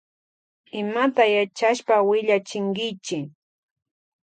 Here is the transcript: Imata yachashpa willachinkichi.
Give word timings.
Imata 0.79 1.23
yachashpa 1.35 1.95
willachinkichi. 2.07 3.19